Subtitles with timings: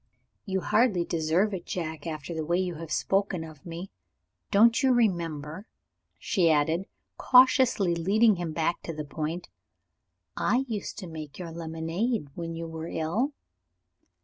[0.47, 3.91] "You hardly deserve it, Jack, after the way you have spoken of me.
[4.49, 5.67] Don't you remember,"
[6.17, 6.87] she added,
[7.19, 9.49] cautiously leading him back to the point,
[10.35, 13.33] "I used to make your lemonade when you were ill?"